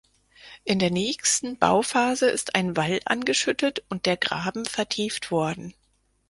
In 0.63 0.79
der 0.79 0.89
nächsten 0.89 1.59
Bauphase 1.59 2.27
ist 2.27 2.55
ein 2.55 2.75
Wall 2.75 3.01
angeschüttet 3.05 3.83
und 3.87 4.07
der 4.07 4.17
Graben 4.17 4.65
vertieft 4.65 5.29
worden. 5.29 5.75